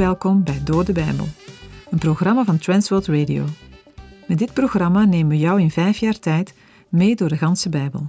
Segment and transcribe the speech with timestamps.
[0.00, 1.26] Welkom bij Door de Bijbel,
[1.90, 3.44] een programma van Transworld Radio.
[4.26, 6.54] Met dit programma nemen we jou in vijf jaar tijd
[6.88, 8.06] mee door de ganse Bijbel.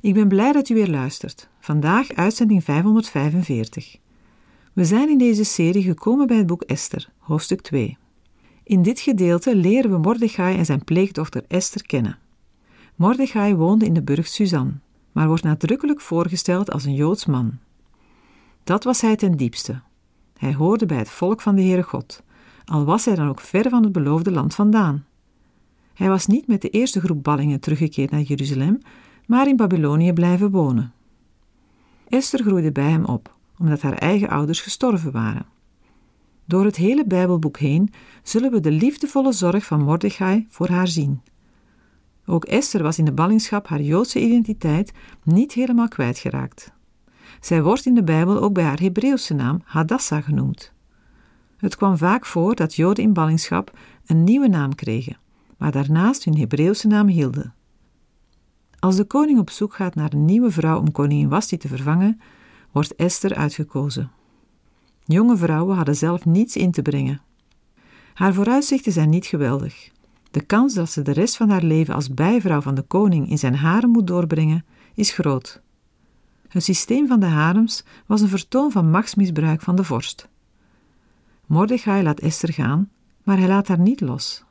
[0.00, 1.48] Ik ben blij dat u weer luistert.
[1.60, 3.96] Vandaag uitzending 545.
[4.72, 7.96] We zijn in deze serie gekomen bij het boek Esther, hoofdstuk 2.
[8.64, 12.18] In dit gedeelte leren we Mordechai en zijn pleegdochter Esther kennen.
[12.94, 14.72] Mordechai woonde in de burcht Suzanne,
[15.12, 17.58] maar wordt nadrukkelijk voorgesteld als een Joods man.
[18.64, 19.80] Dat was hij ten diepste.
[20.38, 22.22] Hij hoorde bij het volk van de Heere God,
[22.64, 25.04] al was hij dan ook ver van het beloofde land vandaan.
[25.94, 28.78] Hij was niet met de eerste groep ballingen teruggekeerd naar Jeruzalem,
[29.26, 30.92] maar in Babylonië blijven wonen.
[32.08, 35.46] Esther groeide bij hem op, omdat haar eigen ouders gestorven waren.
[36.44, 41.22] Door het hele Bijbelboek heen zullen we de liefdevolle zorg van Mordechai voor haar zien.
[42.26, 46.72] Ook Esther was in de ballingschap haar Joodse identiteit niet helemaal kwijtgeraakt.
[47.40, 50.72] Zij wordt in de Bijbel ook bij haar Hebreeuwse naam Hadassah genoemd.
[51.56, 55.18] Het kwam vaak voor dat Joden in ballingschap een nieuwe naam kregen,
[55.58, 57.54] maar daarnaast hun Hebreeuwse naam hielden.
[58.78, 62.20] Als de koning op zoek gaat naar een nieuwe vrouw om koningin Wasti te vervangen,
[62.72, 64.10] wordt Esther uitgekozen.
[65.04, 67.20] Jonge vrouwen hadden zelf niets in te brengen.
[68.14, 69.90] Haar vooruitzichten zijn niet geweldig.
[70.30, 73.38] De kans dat ze de rest van haar leven als bijvrouw van de koning in
[73.38, 75.62] zijn harem moet doorbrengen, is groot.
[76.54, 80.28] Het systeem van de harems was een vertoon van machtsmisbruik van de vorst.
[81.46, 82.90] Mordechai laat Esther gaan,
[83.22, 84.44] maar hij laat haar niet los.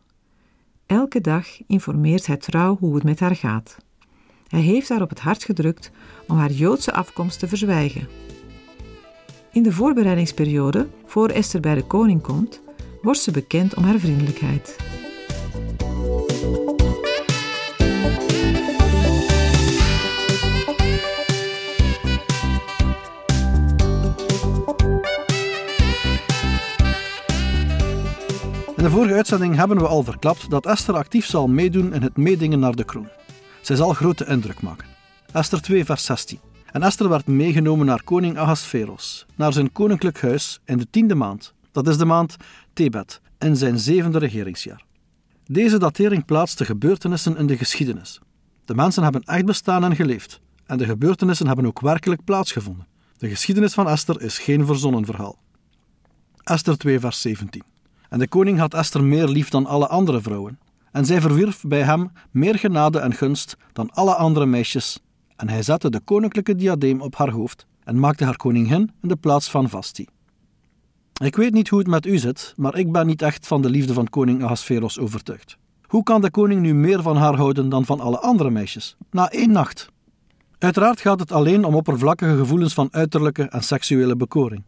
[0.85, 3.77] Elke dag informeert hij trouw hoe het met haar gaat.
[4.47, 5.91] Hij heeft haar op het hart gedrukt
[6.27, 8.07] om haar Joodse afkomst te verzwijgen.
[9.51, 12.61] In de voorbereidingsperiode, voor Esther bij de koning komt,
[13.01, 14.75] wordt ze bekend om haar vriendelijkheid.
[28.83, 32.17] In de vorige uitzending hebben we al verklapt dat Esther actief zal meedoen in het
[32.17, 33.07] meedingen naar de kroon.
[33.61, 34.87] Zij zal grote indruk maken.
[35.31, 36.39] Esther 2, vers 16.
[36.71, 41.53] En Esther werd meegenomen naar koning Ahasveros, naar zijn koninklijk huis in de tiende maand.
[41.71, 42.35] Dat is de maand
[42.73, 44.83] Tebet, in zijn zevende regeringsjaar.
[45.45, 48.19] Deze datering plaatst de gebeurtenissen in de geschiedenis.
[48.65, 52.87] De mensen hebben echt bestaan en geleefd, en de gebeurtenissen hebben ook werkelijk plaatsgevonden.
[53.17, 55.37] De geschiedenis van Esther is geen verzonnen verhaal.
[56.43, 57.72] Esther 2, vers 17.
[58.13, 60.59] En de koning had Esther meer lief dan alle andere vrouwen.
[60.91, 64.99] En zij verwierf bij hem meer genade en gunst dan alle andere meisjes.
[65.35, 69.15] En hij zette de koninklijke diadeem op haar hoofd en maakte haar koningin in de
[69.15, 70.05] plaats van Vasti.
[71.23, 73.69] Ik weet niet hoe het met u zit, maar ik ben niet echt van de
[73.69, 75.57] liefde van koning Ahasveros overtuigd.
[75.81, 78.95] Hoe kan de koning nu meer van haar houden dan van alle andere meisjes?
[79.11, 79.89] Na één nacht.
[80.57, 84.63] Uiteraard gaat het alleen om oppervlakkige gevoelens van uiterlijke en seksuele bekoring.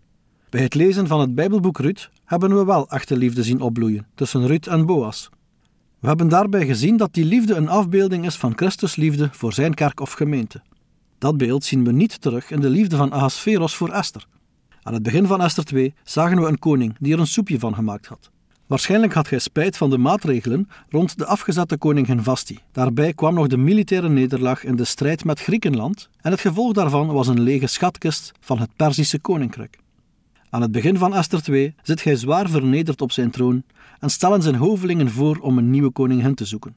[0.56, 4.48] Bij het lezen van het Bijbelboek Ruth hebben we wel echte liefde zien opbloeien tussen
[4.48, 5.30] Ruth en Boas.
[6.00, 9.74] We hebben daarbij gezien dat die liefde een afbeelding is van Christus liefde voor zijn
[9.74, 10.62] kerk of gemeente.
[11.18, 14.28] Dat beeld zien we niet terug in de liefde van Ahasveros voor Esther.
[14.82, 17.76] Aan het begin van Esther 2 zagen we een koning die er een soepje van
[17.76, 18.32] gemaakt had.
[18.68, 22.60] Waarschijnlijk had hij spijt van de maatregelen rond de afgezette koningin Vasti.
[22.72, 27.08] Daarbij kwam nog de militaire nederlaag in de strijd met Griekenland en het gevolg daarvan
[27.08, 29.84] was een lege schatkist van het Perzische koninkrijk.
[30.56, 33.64] Aan het begin van Esther 2 zit hij zwaar vernederd op zijn troon
[34.00, 36.76] en stellen zijn hovelingen voor om een nieuwe koningin te zoeken.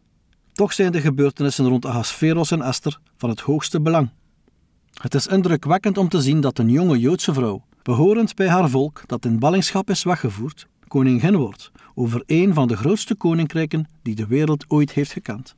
[0.53, 4.09] Toch zijn de gebeurtenissen rond Ahasveros en Esther van het hoogste belang.
[4.93, 9.03] Het is indrukwekkend om te zien dat een jonge Joodse vrouw, behorend bij haar volk
[9.07, 14.27] dat in ballingschap is weggevoerd, koningin wordt over een van de grootste koninkrijken die de
[14.27, 15.55] wereld ooit heeft gekend.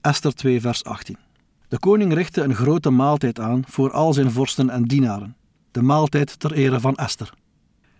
[0.00, 1.16] Esther 2, vers 18.
[1.68, 5.36] De koning richtte een grote maaltijd aan voor al zijn vorsten en dienaren,
[5.70, 7.32] de maaltijd ter ere van Esther.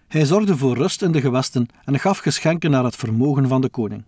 [0.09, 3.69] Hij zorgde voor rust in de gewesten en gaf geschenken naar het vermogen van de
[3.69, 4.05] koning.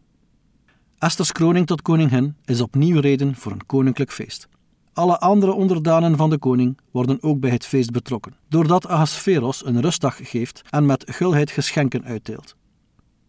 [0.99, 4.49] Esther's kroning tot koningin is opnieuw reden voor een koninklijk feest.
[4.93, 9.81] Alle andere onderdanen van de koning worden ook bij het feest betrokken, doordat Ahasveros een
[9.81, 12.57] rustdag geeft en met gulheid geschenken uitdeelt.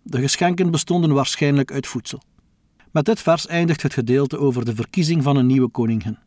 [0.01, 2.21] De geschenken bestonden waarschijnlijk uit voedsel.
[2.91, 6.17] Met dit vers eindigt het gedeelte over de verkiezing van een nieuwe koningin.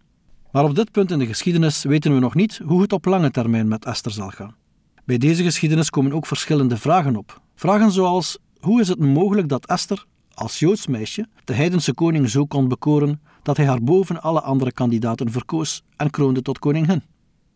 [0.53, 3.31] Maar op dit punt in de geschiedenis weten we nog niet hoe het op lange
[3.31, 4.55] termijn met Esther zal gaan.
[5.05, 7.41] Bij deze geschiedenis komen ook verschillende vragen op.
[7.55, 10.05] Vragen zoals: hoe is het mogelijk dat Esther,
[10.35, 14.73] als Joods meisje, de heidense koning zo kon bekoren dat hij haar boven alle andere
[14.73, 17.03] kandidaten verkoos en kroonde tot koningin?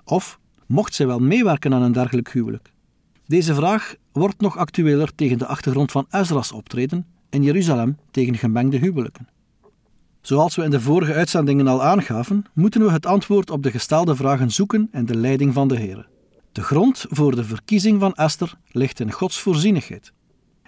[0.04, 2.72] Of mocht zij wel meewerken aan een dergelijk huwelijk?
[3.26, 8.78] Deze vraag wordt nog actueler tegen de achtergrond van Ezra's optreden in Jeruzalem tegen gemengde
[8.78, 9.28] huwelijken.
[10.20, 14.16] Zoals we in de vorige uitzendingen al aangaven, moeten we het antwoord op de gestelde
[14.16, 16.08] vragen zoeken in de leiding van de Heer.
[16.56, 20.12] De grond voor de verkiezing van Esther ligt in Gods voorzienigheid.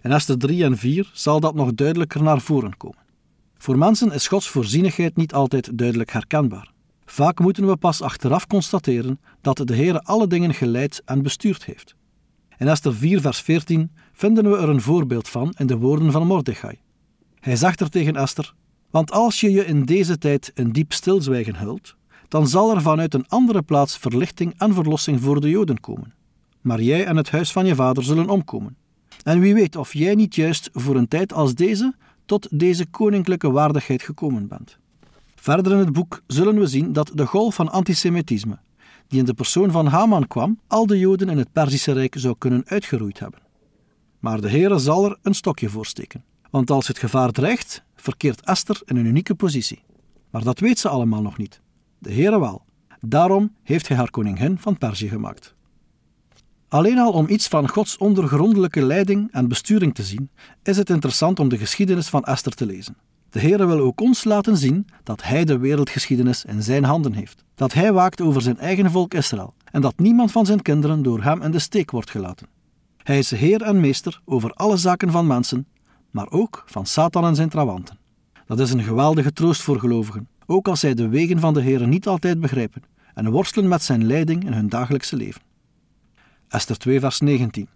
[0.02, 2.98] In Esther 3 en 4 zal dat nog duidelijker naar voren komen.
[3.58, 6.72] Voor mensen is Gods voorzienigheid niet altijd duidelijk herkenbaar.
[7.04, 11.94] Vaak moeten we pas achteraf constateren dat de Heer alle dingen geleid en bestuurd heeft.
[12.56, 16.26] In Esther 4, vers 14 vinden we er een voorbeeld van in de woorden van
[16.26, 16.78] Mordechai.
[17.40, 18.54] Hij zegt er tegen Esther:
[18.90, 21.96] Want als je je in deze tijd in diep stilzwijgen hult,
[22.28, 26.14] dan zal er vanuit een andere plaats verlichting en verlossing voor de Joden komen.
[26.60, 28.76] Maar jij en het huis van je vader zullen omkomen.
[29.24, 31.94] En wie weet of jij niet juist voor een tijd als deze
[32.24, 34.78] tot deze koninklijke waardigheid gekomen bent.
[35.34, 38.58] Verder in het boek zullen we zien dat de golf van antisemitisme,
[39.06, 42.34] die in de persoon van Haman kwam, al de Joden in het Perzische Rijk zou
[42.38, 43.40] kunnen uitgeroeid hebben.
[44.18, 46.24] Maar de Heere zal er een stokje voor steken.
[46.50, 49.82] Want als het gevaar dreigt, verkeert Esther in een unieke positie.
[50.30, 51.60] Maar dat weet ze allemaal nog niet.
[51.98, 52.62] De Heere wel.
[53.00, 55.54] Daarom heeft hij haar koningin van Perzië gemaakt.
[56.68, 60.30] Alleen al om iets van Gods ondergrondelijke leiding en besturing te zien,
[60.62, 62.96] is het interessant om de geschiedenis van Esther te lezen.
[63.30, 67.44] De Heere wil ook ons laten zien dat Hij de wereldgeschiedenis in zijn handen heeft,
[67.54, 71.22] dat Hij waakt over zijn eigen volk Israël en dat niemand van zijn kinderen door
[71.22, 72.48] Hem in de steek wordt gelaten.
[73.02, 75.66] Hij is Heer en Meester over alle zaken van mensen,
[76.10, 77.98] maar ook van Satan en zijn trawanten.
[78.46, 81.86] Dat is een geweldige troost voor gelovigen, ook als zij de wegen van de Heer
[81.86, 82.82] niet altijd begrijpen
[83.14, 85.42] en worstelen met zijn leiding in hun dagelijkse leven.
[86.48, 87.68] Esther 2, vers 19.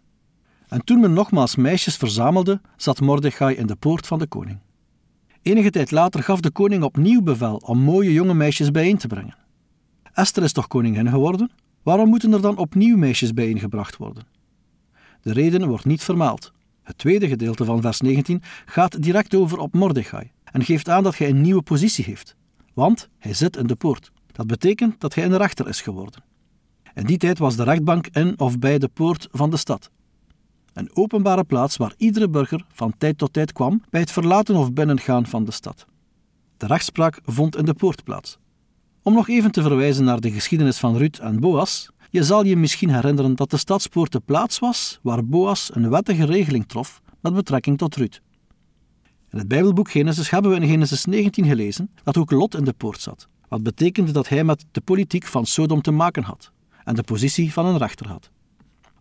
[0.69, 4.58] En toen men nogmaals meisjes verzamelde, zat Mordechai in de poort van de koning.
[5.42, 9.36] Enige tijd later gaf de koning opnieuw bevel om mooie jonge meisjes bijeen te brengen.
[10.12, 11.50] Esther is toch koningin geworden?
[11.82, 14.26] Waarom moeten er dan opnieuw meisjes bijeengebracht worden?
[15.20, 16.52] De reden wordt niet vermeld.
[16.82, 21.19] Het tweede gedeelte van vers 19 gaat direct over op Mordechai en geeft aan dat
[21.19, 22.36] hij een nieuwe positie heeft.
[22.74, 24.12] Want hij zit in de poort.
[24.32, 26.22] Dat betekent dat hij een rechter is geworden.
[26.94, 29.90] In die tijd was de rechtbank in of bij de poort van de stad.
[30.72, 34.72] Een openbare plaats waar iedere burger van tijd tot tijd kwam bij het verlaten of
[34.72, 35.86] binnengaan van de stad.
[36.56, 38.38] De rechtspraak vond in de poort plaats.
[39.02, 42.56] Om nog even te verwijzen naar de geschiedenis van Ruth en Boas, je zal je
[42.56, 47.34] misschien herinneren dat de stadspoort de plaats was waar Boas een wettige regeling trof met
[47.34, 48.20] betrekking tot Ruth.
[49.32, 52.73] In het Bijbelboek Genesis hebben we in Genesis 19 gelezen dat ook Lot in de
[52.73, 56.52] poort zat, wat betekende dat hij met de politiek van Sodom te maken had
[56.84, 58.31] en de positie van een rechter had.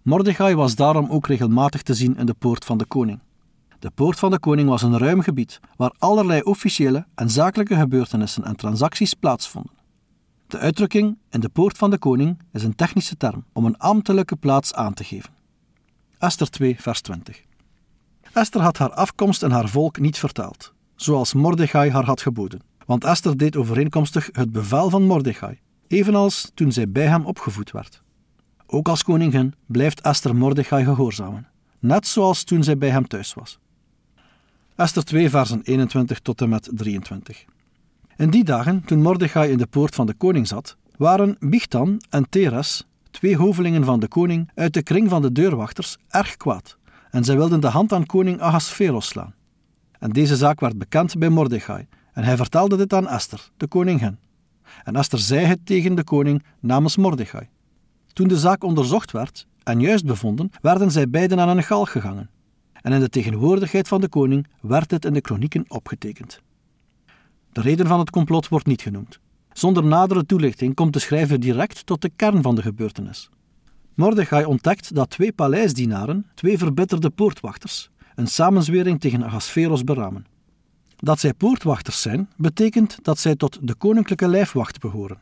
[0.01, 3.19] Mordechai was daarom ook regelmatig te zien in de poort van de koning.
[3.79, 8.43] De poort van de koning was een ruim gebied waar allerlei officiële en zakelijke gebeurtenissen
[8.43, 9.73] en transacties plaatsvonden.
[10.47, 14.35] De uitdrukking in de poort van de koning is een technische term om een ambtelijke
[14.35, 15.33] plaats aan te geven.
[16.17, 17.49] Esther 2, vers 20.
[18.33, 23.03] Esther had haar afkomst en haar volk niet verteld, zoals Mordechai haar had geboden, want
[23.03, 28.01] Esther deed overeenkomstig het bevel van Mordechai, evenals toen zij bij hem opgevoed werd.
[28.65, 31.47] Ook als koningin blijft Esther Mordechai gehoorzamen,
[31.79, 33.59] net zoals toen zij bij hem thuis was.
[34.75, 37.45] Esther 2, versen 21 tot en met 23.
[38.17, 42.29] In die dagen, toen Mordechai in de poort van de koning zat, waren Bichtan en
[42.29, 46.77] Teres, twee hovelingen van de koning, uit de kring van de deurwachters erg kwaad,
[47.11, 49.33] en zij wilden de hand aan koning Ahasveros slaan.
[49.99, 54.17] En deze zaak werd bekend bij Mordechai, en hij vertelde dit aan Esther, de koningin.
[54.83, 57.47] En Esther zei het tegen de koning namens Mordechai.
[58.13, 62.29] Toen de zaak onderzocht werd en juist bevonden, werden zij beiden aan een galg gegangen.
[62.73, 66.41] En in de tegenwoordigheid van de koning werd dit in de kronieken opgetekend.
[67.51, 69.19] De reden van het complot wordt niet genoemd.
[69.53, 73.29] Zonder nadere toelichting komt de schrijver direct tot de kern van de gebeurtenis.
[74.01, 80.25] Mordechai ontdekt dat twee paleisdienaren, twee verbitterde poortwachters, een samenzwering tegen Ahasveros beramen.
[80.95, 85.17] Dat zij poortwachters zijn, betekent dat zij tot de koninklijke lijfwacht behoren.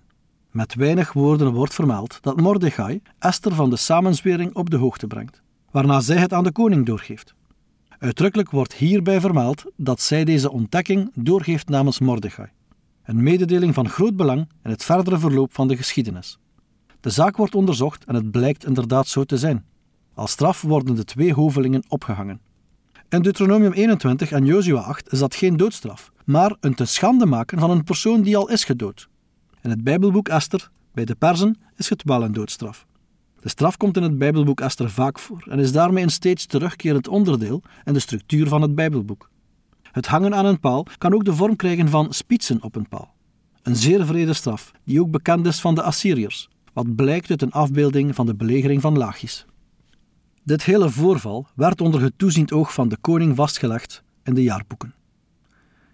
[0.51, 5.41] Met weinig woorden wordt vermeld dat Mordechai Esther van de samenzwering op de hoogte brengt,
[5.71, 7.33] waarna zij het aan de koning doorgeeft.
[7.97, 12.47] Uitdrukkelijk wordt hierbij vermeld dat zij deze ontdekking doorgeeft namens Mordechai.
[13.03, 16.37] Een mededeling van groot belang in het verdere verloop van de geschiedenis.
[16.99, 19.65] De zaak wordt onderzocht en het blijkt inderdaad zo te zijn.
[20.13, 22.41] Als straf worden de twee hovelingen opgehangen.
[23.09, 27.59] In Deuteronomium 21 en Jozua 8 is dat geen doodstraf, maar een te schande maken
[27.59, 29.09] van een persoon die al is gedood.
[29.61, 32.85] In het Bijbelboek Esther, bij de Perzen, is het wel een doodstraf.
[33.39, 37.07] De straf komt in het Bijbelboek Esther vaak voor en is daarmee een steeds terugkerend
[37.07, 39.29] onderdeel in de structuur van het Bijbelboek.
[39.81, 43.13] Het hangen aan een paal kan ook de vorm krijgen van spitsen op een paal.
[43.61, 46.49] Een zeer vrede straf, die ook bekend is van de Assyriërs,
[46.79, 49.45] wat blijkt uit een afbeelding van de belegering van Lachis.
[50.43, 54.93] Dit hele voorval werd onder het toeziend oog van de koning vastgelegd in de jaarboeken.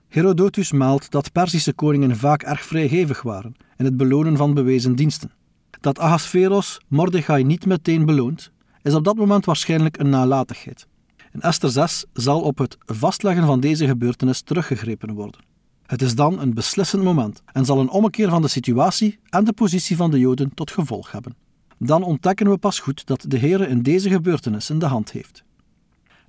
[0.08, 5.32] Herodotus maalt dat Perzische koningen vaak erg vrijgevig waren in het belonen van bewezen diensten.
[5.80, 8.52] Dat Ahasveros Mordechai niet meteen beloont,
[8.82, 10.88] is op dat moment waarschijnlijk een nalatigheid.
[11.34, 15.55] In Esther 6 zal op het vastleggen van deze gebeurtenis teruggegrepen worden.
[15.86, 19.54] Het is dan een beslissend moment en zal een ommekeer van de situatie en de
[19.54, 21.36] positie van de Joden tot gevolg hebben.
[21.78, 25.44] Dan ontdekken we pas goed dat de Heer in deze gebeurtenis in de hand heeft.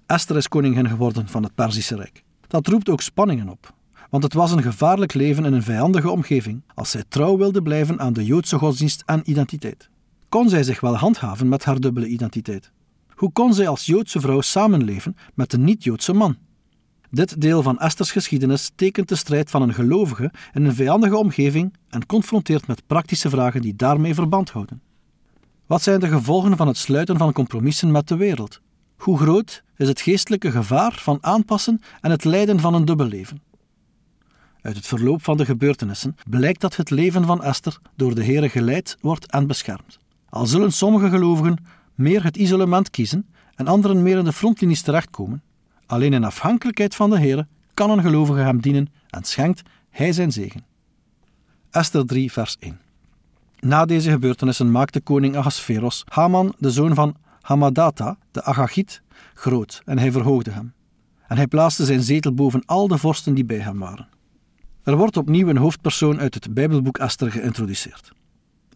[0.07, 2.23] Esther is koningin geworden van het Perzische Rijk.
[2.47, 3.75] Dat roept ook spanningen op,
[4.11, 8.01] want het was een gevaarlijk leven in een vijandige omgeving als zij trouw wilde blijven
[8.01, 9.89] aan de Joodse godsdienst en identiteit.
[10.29, 12.71] Kon zij zich wel handhaven met haar dubbele identiteit?
[13.09, 16.37] Hoe kon zij als Joodse vrouw samenleven met een niet-Joodse man?
[17.11, 21.75] Dit deel van Esther's geschiedenis tekent de strijd van een gelovige in een vijandige omgeving
[21.89, 24.81] en confronteert met praktische vragen die daarmee verband houden.
[25.67, 28.61] Wat zijn de gevolgen van het sluiten van compromissen met de wereld?
[28.97, 33.43] Hoe groot is het geestelijke gevaar van aanpassen en het lijden van een dubbelleven?
[34.61, 38.49] Uit het verloop van de gebeurtenissen blijkt dat het leven van Esther door de Heere
[38.49, 39.99] geleid wordt en beschermd.
[40.29, 45.43] Al zullen sommige gelovigen meer het isolement kiezen en anderen meer in de frontlinies terechtkomen,
[45.87, 50.33] alleen in afhankelijkheid van de Heere kan een gelovige hem dienen en schenkt hij zijn
[50.33, 50.65] zegen.
[51.71, 52.81] Esther 3, vers 1.
[53.61, 59.03] Na deze gebeurtenissen maakte koning Ahasveros Haman, de zoon van Hamadata, de Agagit,
[59.35, 60.75] groot en hij verhoogde hem.
[61.29, 64.09] En hij plaatste zijn zetel boven al de vorsten die bij hem waren.
[64.83, 68.13] Er wordt opnieuw een hoofdpersoon uit het Bijbelboek Esther geïntroduceerd.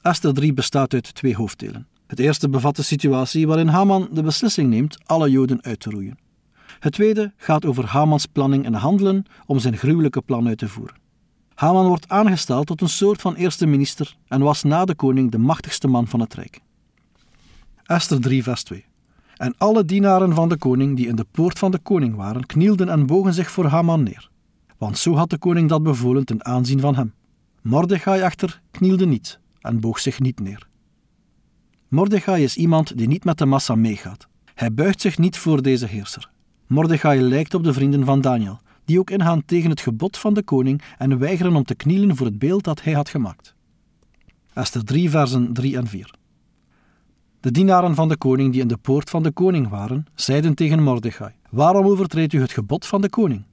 [0.02, 1.86] Esther 3 bestaat uit twee hoofddelen.
[2.06, 6.18] Het eerste bevat de situatie waarin Haman de beslissing neemt alle Joden uit te roeien.
[6.80, 10.96] Het tweede gaat over Hamans planning en handelen om zijn gruwelijke plan uit te voeren.
[11.54, 15.38] Haman wordt aangesteld tot een soort van eerste minister en was na de koning de
[15.38, 16.60] machtigste man van het rijk.
[17.82, 18.84] Esther 3, vers 2.
[19.36, 22.88] En alle dienaren van de koning die in de poort van de koning waren, knielden
[22.88, 24.30] en bogen zich voor Haman neer.
[24.78, 27.14] Want zo had de koning dat bevolen ten aanzien van hem.
[27.62, 30.68] Mordechai echter knielde niet en boog zich niet neer.
[31.88, 34.28] Mordechai is iemand die niet met de massa meegaat.
[34.54, 36.30] Hij buigt zich niet voor deze heerser.
[36.70, 40.42] Mordechai lijkt op de vrienden van Daniel, die ook ingaan tegen het gebod van de
[40.42, 43.54] koning en weigeren om te knielen voor het beeld dat hij had gemaakt.
[44.52, 46.14] Esther 3, versen 3 en 4.
[47.40, 50.82] De dienaren van de koning die in de poort van de koning waren, zeiden tegen
[50.82, 53.44] Mordechai: Waarom overtreedt u het gebod van de koning?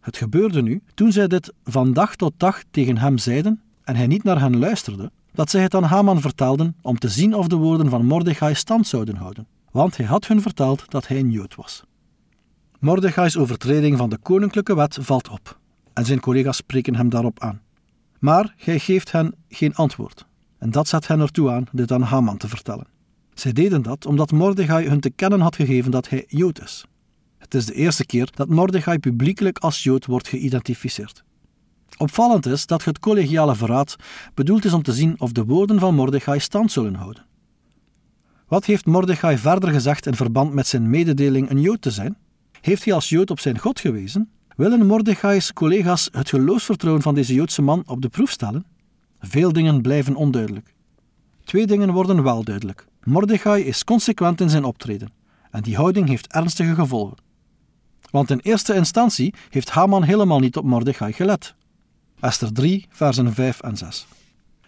[0.00, 4.06] Het gebeurde nu, toen zij dit van dag tot dag tegen hem zeiden en hij
[4.06, 7.56] niet naar hen luisterde, dat zij het aan Haman vertelden om te zien of de
[7.56, 11.54] woorden van Mordechai stand zouden houden, want hij had hun verteld dat hij een Jood
[11.54, 11.84] was.
[12.82, 15.58] Mordechai's overtreding van de koninklijke wet valt op
[15.92, 17.60] en zijn collega's spreken hem daarop aan.
[18.18, 20.26] Maar hij geeft hen geen antwoord
[20.58, 22.86] en dat zet hen ertoe aan dit aan Haman te vertellen.
[23.34, 26.84] Zij deden dat omdat Mordechai hun te kennen had gegeven dat hij Jood is.
[27.38, 31.24] Het is de eerste keer dat Mordechai publiekelijk als Jood wordt geïdentificeerd.
[31.96, 33.96] Opvallend is dat het collegiale verraad
[34.34, 37.26] bedoeld is om te zien of de woorden van Mordechai stand zullen houden.
[38.48, 42.16] Wat heeft Mordechai verder gezegd in verband met zijn mededeling een Jood te zijn?
[42.62, 44.30] Heeft hij als Jood op zijn God gewezen?
[44.56, 48.64] Willen Mordechai's collega's het geloofsvertrouwen van deze Joodse man op de proef stellen?
[49.20, 50.74] Veel dingen blijven onduidelijk.
[51.44, 52.86] Twee dingen worden wel duidelijk.
[53.04, 55.12] Mordechai is consequent in zijn optreden
[55.50, 57.16] en die houding heeft ernstige gevolgen.
[58.10, 61.54] Want in eerste instantie heeft Haman helemaal niet op Mordechai gelet.
[62.20, 64.06] Esther 3, versen 5 en 6.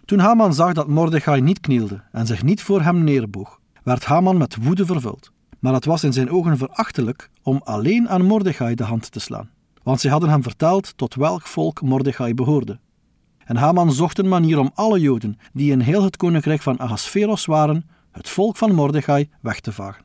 [0.05, 4.37] Toen Haman zag dat Mordechai niet knielde en zich niet voor hem neerboog, werd Haman
[4.37, 5.33] met woede vervuld.
[5.59, 9.49] Maar het was in zijn ogen verachtelijk om alleen aan Mordechai de hand te slaan,
[9.83, 12.79] want zij hadden hem verteld tot welk volk Mordechai behoorde.
[13.45, 17.45] En Haman zocht een manier om alle Joden die in heel het koninkrijk van Ahasveros
[17.45, 20.03] waren, het volk van Mordechai, weg te vagen.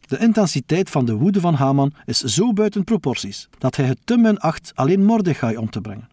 [0.00, 4.16] De intensiteit van de woede van Haman is zo buiten proporties dat hij het te
[4.16, 6.08] min acht alleen Mordechai om te brengen.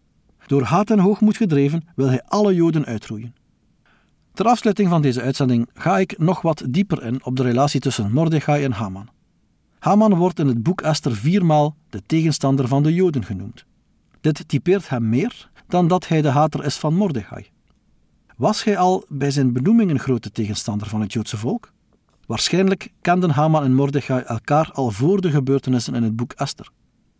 [0.47, 3.35] Door haat en hoogmoed gedreven wil hij alle Joden uitroeien.
[4.33, 8.11] Ter afsluiting van deze uitzending ga ik nog wat dieper in op de relatie tussen
[8.11, 9.09] Mordechai en Haman.
[9.79, 13.65] Haman wordt in het boek Esther viermaal de tegenstander van de Joden genoemd.
[14.21, 17.49] Dit typeert hem meer dan dat hij de hater is van Mordechai.
[18.37, 21.71] Was hij al bij zijn benoeming een grote tegenstander van het Joodse volk?
[22.25, 26.69] Waarschijnlijk kenden Haman en Mordechai elkaar al voor de gebeurtenissen in het boek Esther.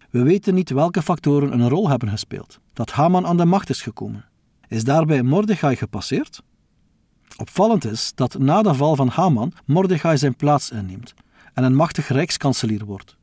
[0.09, 3.81] We weten niet welke factoren een rol hebben gespeeld dat Haman aan de macht is
[3.81, 4.25] gekomen.
[4.67, 6.41] Is daarbij Mordechai gepasseerd?
[7.37, 11.13] Opvallend is dat na de val van Haman Mordechai zijn plaats inneemt
[11.53, 13.17] en een machtig rijkskanselier wordt.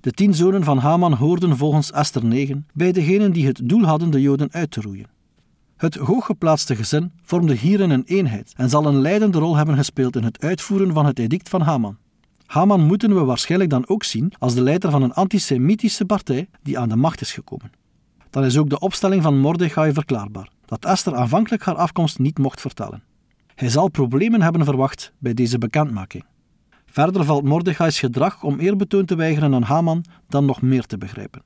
[0.00, 4.10] De tien zonen van Haman hoorden volgens Esther 9 bij degenen die het doel hadden
[4.10, 5.06] de Joden uit te roeien.
[5.76, 10.24] Het hooggeplaatste gezin vormde hierin een eenheid en zal een leidende rol hebben gespeeld in
[10.24, 11.96] het uitvoeren van het edict van Haman.
[12.46, 16.78] Haman moeten we waarschijnlijk dan ook zien als de leider van een antisemitische partij die
[16.78, 17.72] aan de macht is gekomen.
[18.30, 22.60] Dan is ook de opstelling van Mordechai verklaarbaar, dat Esther aanvankelijk haar afkomst niet mocht
[22.60, 23.02] vertellen.
[23.54, 26.24] Hij zal problemen hebben verwacht bij deze bekendmaking.
[26.86, 31.42] Verder valt Mordechai's gedrag om eerbetoon te weigeren aan Haman dan nog meer te begrijpen.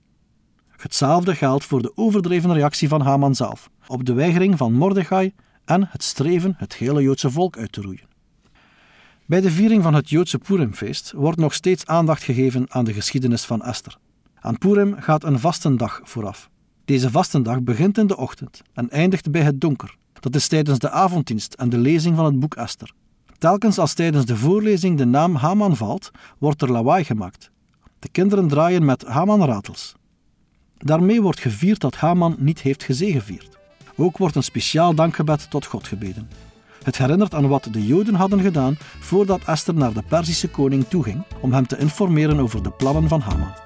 [0.77, 5.33] Hetzelfde geldt voor de overdreven reactie van Haman zelf op de weigering van Mordechai
[5.65, 8.09] en het streven het hele Joodse volk uit te roeien.
[9.27, 13.45] Bij de viering van het Joodse Purimfeest wordt nog steeds aandacht gegeven aan de geschiedenis
[13.45, 13.97] van Esther.
[14.41, 16.51] Aan Purim gaat een vastendag vooraf.
[16.85, 19.97] Deze vastendag begint in de ochtend en eindigt bij het donker.
[20.21, 22.93] Dat is tijdens de avonddienst en de lezing van het boek Esther.
[23.39, 27.51] Telkens als tijdens de voorlezing de naam Haman valt, wordt er lawaai gemaakt.
[27.99, 29.95] De kinderen draaien met Haman-ratels.
[30.79, 33.59] Daarmee wordt gevierd dat Haman niet heeft gezegevierd.
[33.97, 36.29] Ook wordt een speciaal dankgebed tot God gebeden.
[36.83, 41.23] Het herinnert aan wat de Joden hadden gedaan voordat Esther naar de Perzische koning toeging
[41.41, 43.66] om hem te informeren over de plannen van Haman.